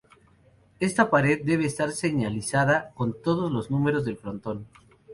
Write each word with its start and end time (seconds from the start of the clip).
Esta 0.79 1.11
pared 1.11 1.43
debe 1.45 1.67
estar 1.67 1.91
señalizada 1.91 2.91
con 2.95 3.21
todos 3.21 3.51
los 3.51 3.69
números 3.69 4.03
del 4.03 4.17
frontón. 4.17 4.65